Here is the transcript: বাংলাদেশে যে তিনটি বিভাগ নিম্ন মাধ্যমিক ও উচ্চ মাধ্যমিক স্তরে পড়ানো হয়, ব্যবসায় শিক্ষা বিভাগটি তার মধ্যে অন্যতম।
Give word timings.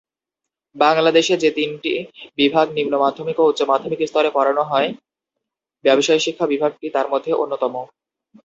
বাংলাদেশে 0.75 1.35
যে 1.37 1.49
তিনটি 1.51 1.93
বিভাগ 2.37 2.65
নিম্ন 2.77 2.93
মাধ্যমিক 2.97 3.37
ও 3.39 3.43
উচ্চ 3.47 3.61
মাধ্যমিক 3.63 3.99
স্তরে 4.07 4.29
পড়ানো 4.33 4.63
হয়, 4.63 4.89
ব্যবসায় 5.85 6.21
শিক্ষা 6.25 6.45
বিভাগটি 6.47 6.85
তার 6.89 7.07
মধ্যে 7.09 7.31
অন্যতম। 7.33 7.73